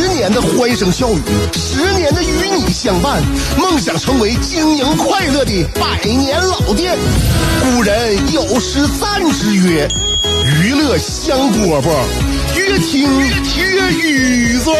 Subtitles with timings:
[0.00, 1.22] 十年的欢声笑语，
[1.54, 3.20] 十年的与你相伴，
[3.56, 6.96] 梦想成为经营快乐的百年老店。
[7.60, 9.88] 古人有诗赞之曰
[10.62, 11.90] ：“娱乐香饽饽，
[12.56, 13.10] 越听
[13.56, 14.72] 越雨左。”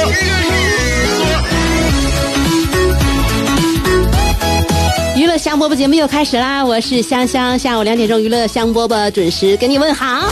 [5.16, 6.64] 娱乐香饽饽节目又开始啦！
[6.64, 10.28] 我是香香，下午两点钟，娱乐香饽饽准时给你问好。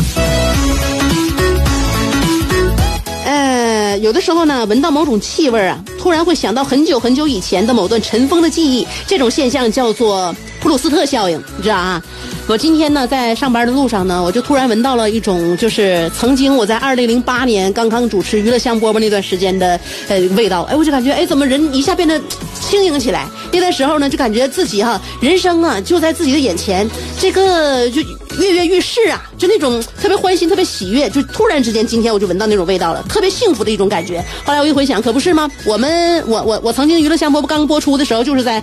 [3.98, 12.02] 有的时候呢，闻到某种气味啊，突然会想到很久很久以前的某段尘封的记忆，这种现象叫做普鲁斯特效应，你知道啊？
[12.48, 20.62] 我今天呢，在上班的路上呢，我就突然闻到了一种，就是曾经我在二零零八年刚刚主持娱乐香饽饽那段时间的呃味道。
[20.62, 22.20] 哎，我就感觉，哎，怎么人一下变得
[22.60, 23.26] 轻盈起来？
[23.52, 28.00] 那段时候呢，就感觉自己哈，人生啊就在自己的眼前，这个就
[28.38, 34.24] 跃跃欲试啊，就那种特别欢欣、特别喜悦，就突然之间，今天我就闻到那种味道了，特别幸福的一种感觉。
[34.44, 35.50] 后来我一回想，可不是吗？
[35.64, 38.62] 我们，我我我曾经娱乐香饽饽刚播出的时候，就是在，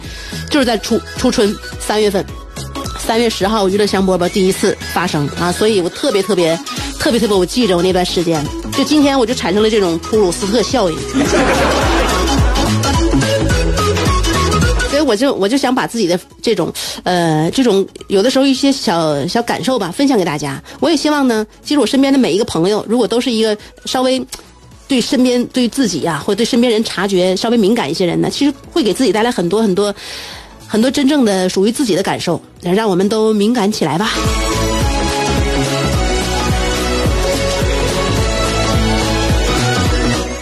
[0.50, 2.26] 就是在初初春三月份。
[3.06, 6.58] 三月十号，娱乐香饽饽第一次发生啊，所以我特别特别
[6.98, 8.44] 特别特别，我记着我那段时间，
[8.78, 10.98] 就今天我就产生了这种普鲁斯特效应，
[14.90, 16.72] 所以我就我就想把自己的这种
[17.04, 20.64] 呃这种有的时候一些小小感受吧分享给大家。
[20.80, 24.26] 我也希望呢，其实我身边的每一个朋友，如果都是一个稍微
[24.88, 29.94] 对身边对自己呀，或者对身边人察觉稍微敏感一些人呢，其实会给自己带来很多很多。
[30.73, 34.10] 很多真正的属于自己的感受，让我们都敏感起来吧。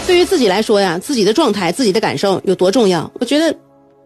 [0.08, 3.12] 对于自己来说呀，自己的状态、自己的感受有多重要？
[3.16, 3.54] 我觉得，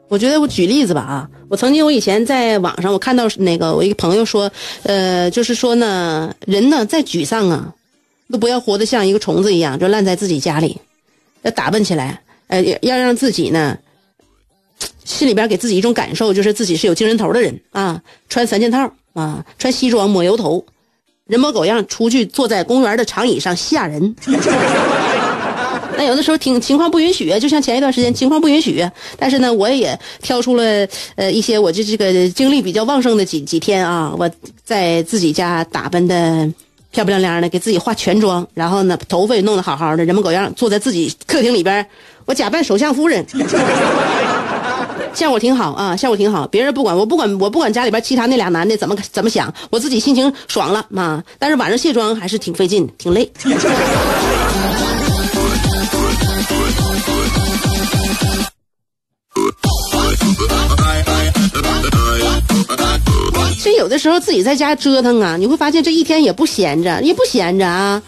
[0.07, 7.71] 我觉得我举例子吧啊，我曾经我以前在网上我看到那个我一个朋友说，呃，就是说呢，人呢再沮丧啊，
[8.31, 10.75] 都不要活得像一个虫子一样，就烂在自己家里，
[11.43, 13.77] 要打扮起来，呃，要让自己呢。
[15.03, 20.65] 心里边给自己一种感受，就是自己是有精神头的人啊，穿三件套啊，穿西装抹油头，
[21.27, 24.15] 人模狗样出去坐在公园的长椅上吓人。
[25.97, 28.85] 那有的时候挺情况不允许，就像前一段时间情况不允许，
[29.17, 30.85] 但是呢，我也挑出了
[31.15, 34.29] 呃一些我这这个精力比较旺盛的几几天啊，我
[34.65, 36.51] 在自己家打扮的
[36.91, 41.87] 漂漂亮亮的，给自己化全妆，然后呢头发也弄得好好的，人模狗样坐在自己客厅里边，
[42.25, 43.25] 我假扮首相夫人。
[45.15, 46.45] 效果挺好啊，效果挺好。
[46.47, 51.23] 别人不管我，不管我不管家里边其他那俩男的怎么怎么想，我自己心情爽了啊。
[51.39, 53.31] 但是晚上卸妆还是挺费劲，挺累。
[63.63, 68.01] 这有的时候自己在家折腾啊，你会发现这一天也不闲着，也不闲着啊。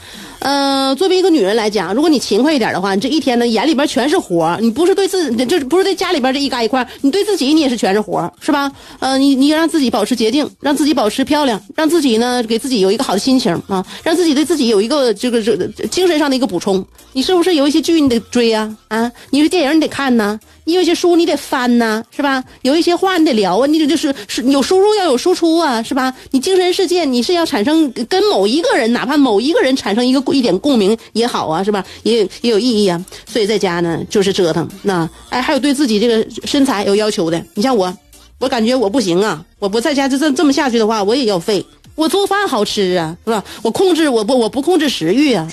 [0.47, 8.71] 呃，作为一个女人来讲，如果你勤快一点的话，你这一天呢眼里边全是活你不是对自，这不是对家里边这一嘎一块你对自己你也是全是活是吧？
[8.99, 16.81] 呃，你你让自己保持洁净，让自己保持漂亮，让自己呢给自己有一个好的心情啊，让自己对自己有一个这个这精神上的一个补充。
[17.11, 18.73] 你是不是有一些剧你得追呀？
[18.87, 22.43] 啊，你是电影你得看呢，你有些书你得翻呐，是吧？
[22.61, 26.13] 有一些话你得聊啊，你得就是是有输入要有输出啊，是吧？
[26.31, 31.81] 你精神世界你是要产生跟某一个人，哪怕某一个人产生一个一点共鸣也好啊，是吧？
[32.03, 33.01] 也也有意义啊。
[33.25, 37.97] 所以在家呢就是折腾，那哎还有对自己这个身材有要求的，你像我，
[38.37, 41.65] 我感觉我不行啊，我不在家就这这么下去的话，我也要废。
[41.95, 43.41] 我做饭好吃啊，是吧？
[43.63, 45.47] 我控制我不我不控制食欲啊。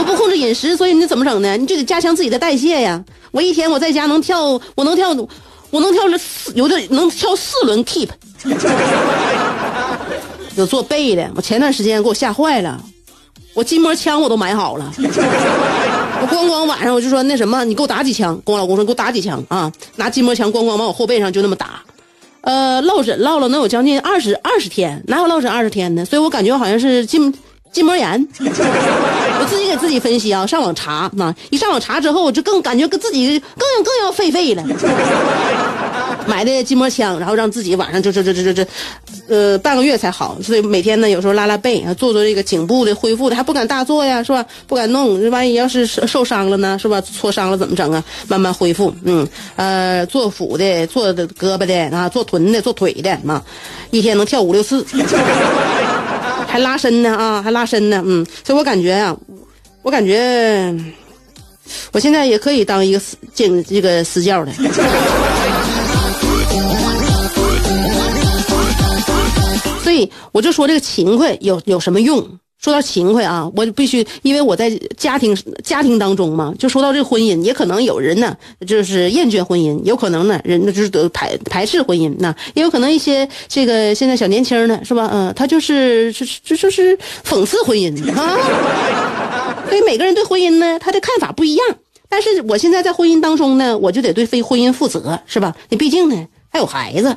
[0.00, 1.54] 我不控制饮食，所以你怎么整呢？
[1.58, 3.04] 你就得加强自己的代谢呀。
[3.32, 5.10] 我一天我在家能跳，我能跳，
[5.70, 8.08] 我能跳了四，有的能跳四轮 keep。
[10.56, 12.82] 有做背的，我前段时间给我吓坏了，
[13.52, 14.90] 我筋膜枪我都买好了。
[14.96, 18.40] 我咣咣晚上我就说那什么，你给我打几枪？
[18.42, 19.70] 跟我老公说给我打几枪啊！
[19.96, 21.82] 拿筋膜枪咣咣往我后背上就那么打。
[22.40, 26.06] 呃，落枕落了能有将近二十二十天，哪有落枕二十天呢？
[26.06, 27.34] 所以我感觉好像是筋。
[27.72, 28.28] 筋膜炎，
[29.50, 34.64] 自己给自己分析啊，上网查啊，一上网查之后，我就更感觉跟自己更更要废废了。
[36.26, 38.66] 买的筋膜枪，然后让自己晚上就这这这这这，
[39.28, 40.36] 呃，半个月才好。
[40.42, 44.44] 所以每天呢，有时候拉拉背啊，做做这个颈部的恢复的，还不敢大做呀，是吧？
[44.68, 47.00] 不敢弄，万一要是受伤了呢，是吧？
[47.00, 48.04] 挫伤了怎么整啊？
[48.28, 49.26] 慢慢恢复，嗯，
[49.56, 53.42] 呃，做腹的，做的胳膊的啊，做臀的，做腿的嘛，
[53.90, 54.84] 一天能跳五六次，
[56.50, 59.16] 还拉伸呢啊，还拉伸呢，嗯，所以我感觉啊，
[59.82, 60.74] 我感觉。
[61.92, 64.52] 我现在也可以当一个私经这个私教的，
[69.80, 72.28] 所以我就说这个勤快有有什么用？
[72.60, 75.34] 说到勤快啊，我必须因为我在家庭
[75.64, 78.36] 家庭当中嘛，就说到这婚姻，也可能有人呢
[78.66, 85.08] 就是厌倦婚姻，有可能呢人就是得排排斥婚姻，那也有可能一些这个现在小年轻呢是吧？
[85.10, 88.36] 嗯，他就是就是就就是讽刺婚姻啊。
[89.68, 91.66] 所以每个人对婚姻呢，他的看法不一样。
[92.10, 95.54] 但是我现在在婚姻当中呢，我就得对非婚姻负责，是吧？
[95.70, 97.16] 你毕竟呢还有孩子。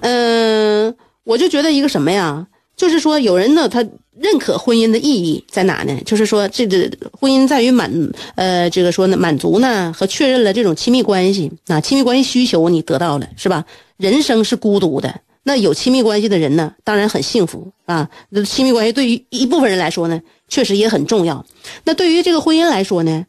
[0.00, 0.94] 嗯，
[1.24, 2.46] 我就觉得一个什么呀？
[2.78, 3.84] 就是说，有人呢，他
[4.16, 6.00] 认可婚姻的意义在哪呢？
[6.06, 7.92] 就是说，这个婚姻在于满，
[8.36, 13.64] 呃，这个说呢，满足呢和确认了这种亲密关系啊，亲密关系需求你得到了，是吧？
[13.96, 18.08] 人生是孤独的，那有亲密关系的人呢，当然很幸福啊。
[18.30, 21.44] 那亲密关系对于一部分人来说呢，确实也很重要。
[21.82, 23.26] 那对于这个婚姻来说呢，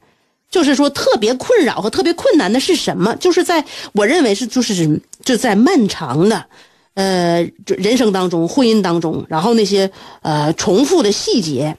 [0.51, 3.15] 就是说特别困扰和特别困难的是什么？
[3.15, 6.45] 就是在我认为是就是就在漫长的。
[6.95, 9.89] 呃，人生当中，婚姻当中，然后那些
[10.21, 11.77] 呃重复的细节，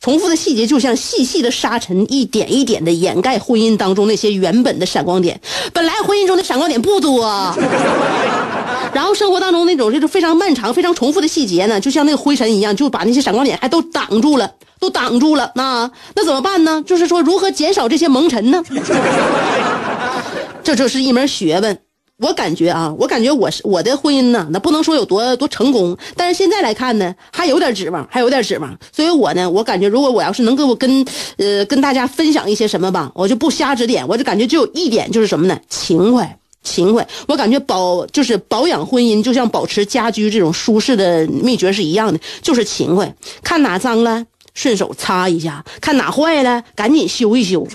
[0.00, 5.40] 重复的细节就像细细的沙尘，一点一点的掩盖婚姻当中那些原本的闪光点。
[5.72, 7.24] 本来婚姻中的闪光点不多，
[8.94, 15.50] 然后生活当中那种就是非常漫长、非常重复的细节呢，就像那个灰尘一样，就把那些闪光点还都挡住了，都挡住了。
[15.56, 16.80] 那那怎么办呢？
[16.86, 18.62] 就是说，如何减少这些蒙尘呢？
[20.62, 21.76] 这就是一门学问。
[22.18, 28.78] 我感觉啊，我感觉我是我的婚姻呢，那不能说有多多成功，但是现在来看呢，还有点指望，还有点指望。
[28.92, 31.04] 所以我呢，我感觉如果我要是能给我跟，
[31.38, 35.58] 呃，跟大家分享一些什么吧，我就不瞎指点，我就感觉就有一点就是什么呢？
[35.68, 37.06] 勤快，勤快。
[37.26, 43.12] 我感觉保就是保养婚姻，就像保持家居这种舒适的秘诀是一样的，就是勤快。
[43.42, 44.24] 看哪脏了，
[44.54, 47.66] 顺手擦一下；看哪坏了，赶紧修一修。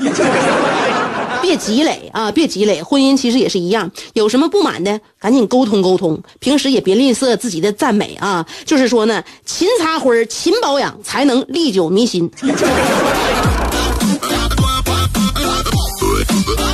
[1.41, 2.81] 别积累啊，别积累。
[2.81, 6.21] 婚姻其实也是一样，有什么不满的，赶紧沟通沟通。
[6.39, 12.29] 平时也别吝啬自己的赞美啊，就是说呢，勤擦灰勤保养，才能历久弥新。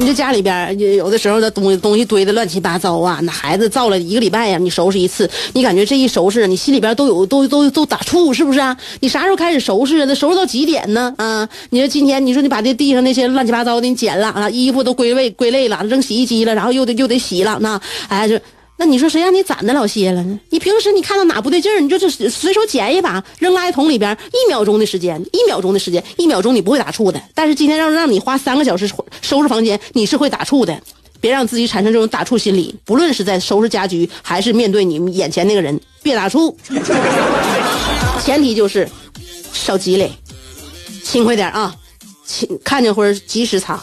[0.00, 8.76] 你这家里边有的时候的东西东西堆的乱七八糟啊，那孩子造了一个礼拜呀，你收拾一次，你感觉这一收拾，你心里边都有都都都打怵，是不是啊？
[9.00, 10.04] 你啥时候开始收拾啊？
[10.06, 11.12] 那收拾到几点呢？
[11.18, 18.38] 啊，你说今天你说你把这地上那些乱七八糟的你捡了啊，衣服都归位归类了，扔洗衣机了，然后又得又得洗了，那哎就。
[18.80, 20.38] 那你说谁让你攒的老些了呢？
[20.50, 27.20] 你平时你看到哪不对劲儿，你就就随手捡一把扔垃圾桶里边，一秒钟的时间，一秒钟的时间，一秒钟你不会打怵的。
[27.34, 28.88] 但是今天让让你花三个小时
[29.20, 30.80] 收拾房间，你是会打怵的。
[31.20, 36.54] 别让自己产生这种打怵心理，不论是在收拾家居，还是面对你眼前那个人，别打怵。
[38.24, 38.88] 前提就是
[39.52, 40.12] 少积累，
[41.02, 41.74] 勤快点啊，
[42.24, 43.82] 勤看见会及时擦。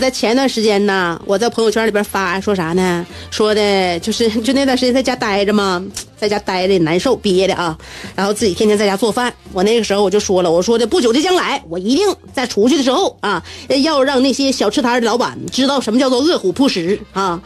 [0.00, 3.06] 在前一段时间呢，我在朋友圈里边发说啥呢？
[3.30, 5.84] 说的就是 就那段时间在家待着嘛，
[6.18, 7.76] 在家待着难受憋的啊，
[8.16, 9.32] 然后自己天天在家做饭。
[9.52, 13.42] 我那个时候我就说了，我说的不久的将来，我一定在出去的时候啊，
[13.82, 17.38] 要让那些小吃摊的老板知道什么叫做饿虎扑食啊，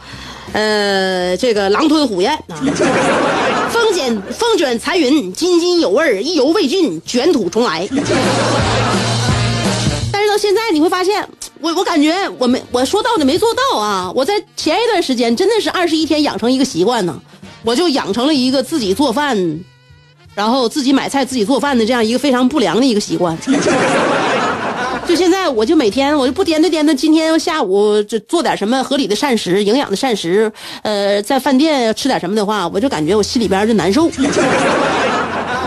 [0.53, 2.55] 呃，这个狼吞虎咽啊，
[3.69, 7.85] 风卷风卷残云，津津有味意犹未尽，卷土重来。
[10.11, 11.27] 但是到现在你会发现，
[11.61, 14.11] 我我感觉我没我说到的没做到啊！
[14.13, 17.19] 我在前一段时间真的是二十一天养成一个习惯呢，
[17.63, 19.59] 我就养成了一个自己做饭，
[20.35, 23.37] 然后自己买菜自己做饭的这样一个非常不良的一个习惯。
[25.07, 30.51] 就现在，我就每天我就不颠对颠的，今天下午就做点什么合理的膳食、营养的膳食。
[30.81, 34.09] 呃，在饭店吃点什么的话，我就感觉我心里边就难受。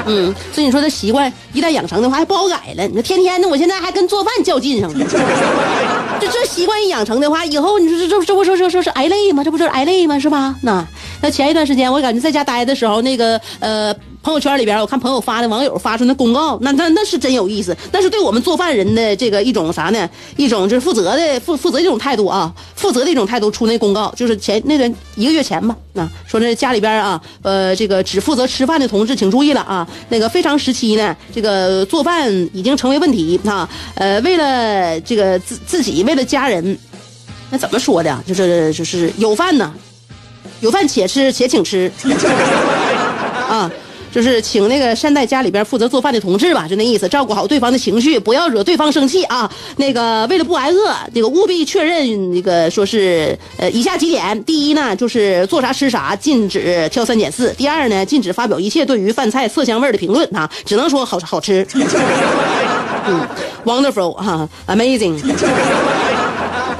[0.08, 2.86] 嗯，所以你说这习惯一旦养成的话，还不好改了。
[2.86, 5.06] 你说天天的，我现在还跟做饭较劲上了。
[6.20, 9.44] 这这习惯一养成的话，以后你说这这这不说说说是挨累吗？
[9.44, 10.18] 这不就是挨累吗？
[10.18, 10.54] 是吧？
[10.62, 10.84] 那
[11.20, 13.94] 那前一段时间，我感觉在家待的时候，那个呃。
[14.22, 20.08] 朋友圈里边，我看朋友发的网友发出那公告，那那那是真有意思，那是对我们做饭人的这个一种啥呢？
[20.36, 36.76] 一种就是负责的负负责一种态度啊，负责的一种态度出那公告，就是前那段一个月前吧，啊，说这家里边啊，呃，这个只负责吃饭的同志请注意了啊，那个非常时期呢，这个做饭已经成为问题啊，呃，为了这个自自己，为了家人，
[37.50, 38.22] 那怎么说的？
[38.26, 39.72] 就是就是有饭呢，
[40.60, 41.90] 有饭且吃且请吃，
[44.10, 49.50] 就是请那个善待家里边负责做饭的同志吧，就那意思，照顾好对方的情绪，不要惹对方生气啊。
[49.76, 61.66] 那个为了不挨饿，这个务必确认那个说是呃以下几点：第一呢，就是做啥吃啥，禁止挑三拣四；第二呢，禁止发表一切对于饭菜色香味的评论啊，只能说好好吃。
[63.06, 63.26] 嗯
[63.64, 65.18] ，wonderful 哈，amazing。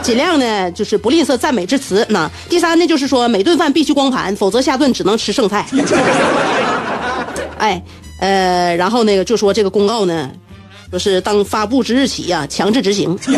[0.00, 2.06] 尽量呢就是不吝啬赞美之词。
[2.10, 5.66] 那第三呢，就是说每顿饭必须光盘，否则下顿只能吃剩菜。
[7.58, 7.82] 哎，
[8.20, 10.30] 呃，然后那个就说这个公告呢，
[10.90, 13.18] 说是当发布之日起呀，强制执行。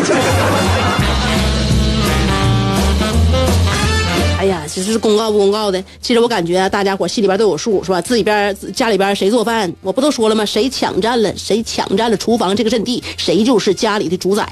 [4.39, 8.01] 哎呀，其实是公告不公告的，其实我感觉大家伙心里边都有数，是吧？
[8.01, 10.43] 自己边家里边谁做饭，我不都说了吗？
[10.43, 14.51] 谁抢占了，谁抢占了厨房这个阵地，谁就是家里的主宰。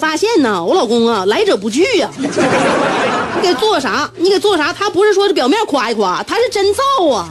[0.00, 2.08] 发现呢，我老公啊，来者不拒呀。
[2.18, 4.10] 你给做啥？
[4.16, 4.72] 你给做啥？
[4.72, 7.30] 他不是说是表面夸一夸，他是真造啊，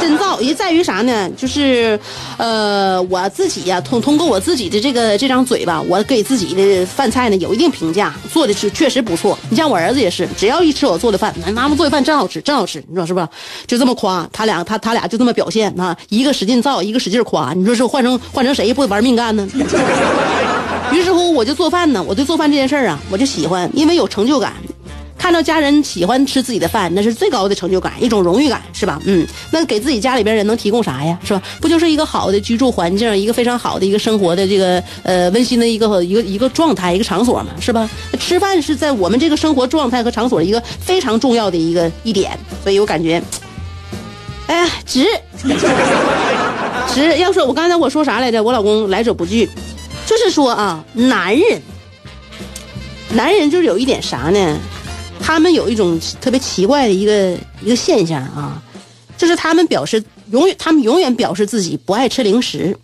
[0.00, 0.40] 真造。
[0.40, 1.30] 也在于啥呢？
[1.36, 1.98] 就是，
[2.36, 9.38] 呃，我自己呀，通通过我自己的这个这张嘴巴，我给自己的饭菜呢有一定评价，做的是确实不错。
[9.48, 13.28] 你像我儿子也是，只要一吃我做的饭，妈妈做的饭真好吃，真好吃，你说是不是？
[13.66, 17.52] 就这么夸他俩，他他俩就这么表现啊，一个使劲造，一个使劲夸。
[17.54, 19.46] 你说是换成换成谁不玩命干呢？
[20.92, 22.02] 于是乎，我就做饭呢。
[22.06, 24.52] 我对做饭这件事儿啊，我就喜欢，因为有成就感。
[25.16, 29.00] 看到家人喜欢吃自己的饭，那是最高的成就感，一种荣誉感，是吧？
[29.04, 31.16] 嗯，那给自己家里边人能提供啥呀？
[31.24, 31.40] 是吧？
[31.60, 37.88] 不就是一个好的居住环境，一个非常好的一个生活的这个呃温馨的一个一个一个状态，一个场所嘛，是吧？
[38.18, 43.22] 吃饭是在我们这个生活状态和场所一个非常重要的一个一点，所以我感觉，
[44.48, 45.06] 哎呀，值，
[46.92, 47.16] 值。
[47.18, 48.42] 要说我刚才我说啥来着？
[48.42, 49.48] 我老公来者不拒。
[50.06, 51.62] 就是说啊，男人，
[53.10, 54.58] 男人就是有一点啥呢？
[55.20, 58.60] 他们有一种特别奇怪的一个一个现象啊，
[59.16, 62.76] 就是他们表示永远，他们永远表示自己不爱吃零食，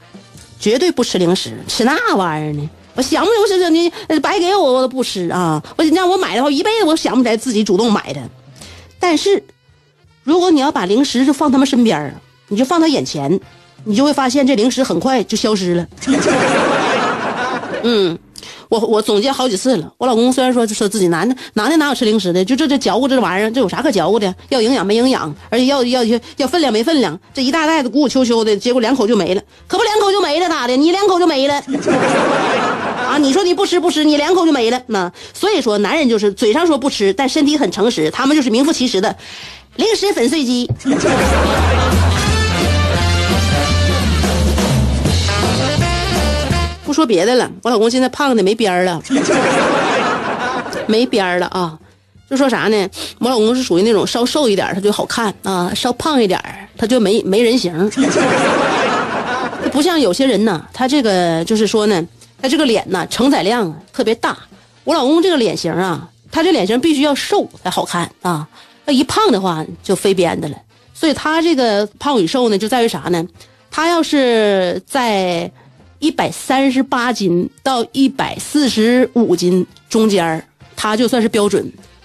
[0.61, 2.71] 绝对不吃零食，吃那玩意儿呢？
[2.95, 5.63] 我想不起来你白给我我都不吃啊！
[5.77, 8.21] 我让我买的话，一辈子我想不起来自己主动买的。
[8.99, 9.43] 但是，
[10.25, 12.15] 如果你要把零食就放他们身边
[12.49, 13.39] 你就放他眼前，
[13.85, 15.87] 你就会发现这零食很快就消失了。
[17.91, 18.19] 嗯，
[18.69, 19.91] 我我总结好几次了。
[19.97, 22.45] 我老公虽然说说自己男的，男的哪有吃零食的？
[22.45, 24.35] 就这这嚼咕这玩意儿，这有啥可嚼咕的？
[24.51, 29.41] 要营养没营养，而且要要要要分量没分量，这一大袋子鼓鼓秋秋的，结果两口就没了。
[29.67, 30.77] 可不两口就没了咋的？
[30.77, 31.55] 你两口就没了
[33.09, 33.17] 啊？
[33.17, 34.83] 你说你不吃不吃，你两口就没了。
[34.89, 39.17] 那所以说，男人就是嘴上说不吃，但身体很诚实，他们就是名副其实的
[39.77, 40.71] 零食粉碎机。
[46.89, 48.99] 不说别的了，我老公现在胖的没边儿了，
[50.87, 51.79] 没边儿了啊！
[52.31, 52.89] 就说啥呢？
[53.19, 56.43] 我老公是属于那种稍瘦一点他就好看啊，稍胖一点
[56.79, 57.71] 他就没没人形。
[59.71, 62.03] 不像有些人呢，他这个就是说呢，
[62.41, 64.35] 他这个脸呢承载量特别大。
[64.85, 68.49] 我老公这个脸型啊，他这脸型必须要瘦才好看啊，
[68.87, 70.57] 那一胖的话就飞边的了。
[70.95, 73.23] 所以他这个胖与瘦呢，就在于啥呢？
[73.71, 75.53] 他要是在
[75.99, 80.45] 一百三十八斤到一百四十五斤中间儿
[80.77, 81.63] 他就算是标准；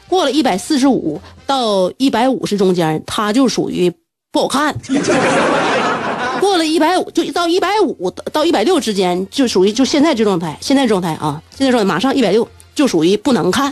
[0.08, 3.92] 过了一百四十五到一百五十中间，他就属于
[4.32, 4.76] 不好看。
[6.42, 10.58] 过了一百五，就到一百五到一百六之间，就属于就现在这状态。
[10.60, 13.72] 现在状态啊，现在状态马上一百六，就属于不能看。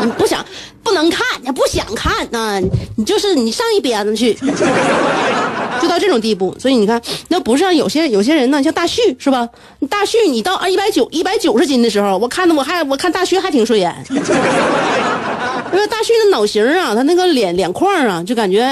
[0.00, 0.44] 你不想
[0.82, 2.60] 不能看，你不想看啊，
[2.96, 4.32] 你就是你上一边子去，
[5.80, 6.54] 就到这种地步。
[6.58, 9.48] 所以你看，那不是像有些有些人呢，像大旭是吧？
[9.90, 13.94] 大旭，你到一百九一百九十斤的时候，我看的我还我看大旭还挺顺眼。
[15.70, 18.64] 因为大旭的脑型啊，他那个脸脸框啊，就感觉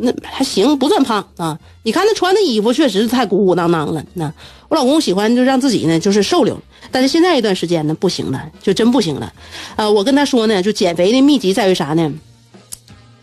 [0.00, 1.56] 那还行，不算胖啊。
[1.84, 4.02] 你看他穿的衣服确实是太鼓鼓囊囊了。
[4.14, 4.30] 那
[4.74, 9.32] 我老公喜欢就让自己呢就是瘦溜，但是现在一段时间呢不行了，就真不行了。
[9.76, 12.12] 呃，我跟他说呢，就减肥的秘籍在于啥呢？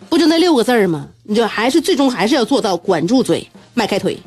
[0.07, 1.09] 不就那六个字儿吗？
[1.23, 4.17] 你就还是最终还是要做到管住嘴，迈开腿。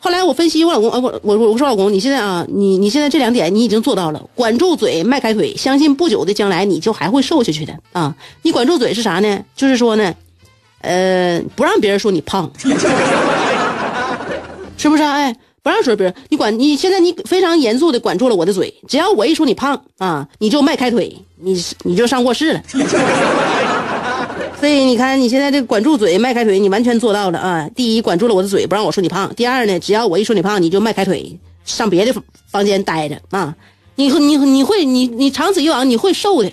[0.00, 8.16] 后来我分析我老公，呃，我我我说老公，你现在啊，你你现在这两点你已经做到了，管住嘴，迈开腿，相信不久的将来你就还会瘦下去的啊！
[8.42, 9.38] 你管住嘴是啥呢？
[9.54, 10.12] 就是说呢，
[10.80, 12.50] 呃，不让别人说你胖，
[14.76, 15.04] 是不是？
[15.04, 22.62] 哎，不让说别人，你管你现在你非常严肃的管住了我的嘴，只要我一说你胖啊，你就迈开腿，你你就上卧室了。
[24.58, 27.68] 所以你看，你现在这管住嘴、迈开腿，你完全做到了啊！
[27.74, 32.14] 第一，管住了我的嘴，不让我说你胖；第二呢，只要我一说你胖，你就迈开腿上别的
[32.48, 33.54] 房间待着啊！
[33.96, 36.50] 你你你会你你长此以往你会瘦的。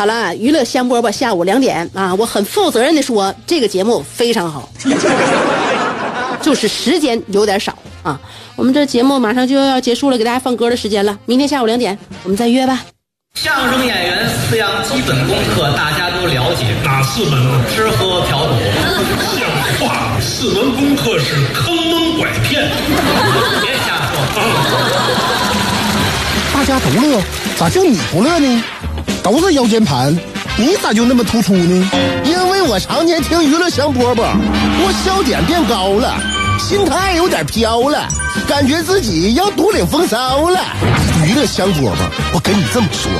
[0.00, 2.14] 好了，娱乐香饽饽，下午两点啊！
[2.14, 4.66] 我很负责任的说，这个节目非常好，
[6.40, 8.18] 就是时间有点少啊。
[8.56, 11.18] 我们这节目马上就要结束了，给大家放歌的时间了。
[11.26, 12.80] 明天下午两点，我们再约吧。
[13.34, 17.62] 相声演员四样基本功课大家都了解，哪四门呢？
[17.76, 18.54] 吃喝嫖赌。
[19.38, 22.70] 像话，四门功课是坑蒙拐骗。
[23.60, 24.16] 别瞎说。
[26.54, 27.22] 大家都乐，
[27.58, 28.64] 咋就你不乐呢？
[29.22, 30.16] 都是腰间盘，
[30.56, 31.90] 你咋就那么突出呢？
[32.24, 34.22] 因为我常年听娱乐香饽饽，
[34.82, 36.14] 我笑点变高了，
[36.58, 38.08] 心态有点飘了，
[38.48, 40.60] 感觉自己要独领风骚了。
[41.26, 41.92] 娱乐香饽饽，
[42.32, 43.10] 我跟你这么说，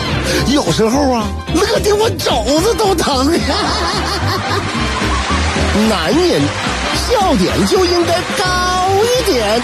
[0.52, 3.30] 有时候啊，乐的我肘子都疼。
[5.88, 6.40] 男人
[6.96, 8.44] 笑点就应该高
[9.04, 9.62] 一点。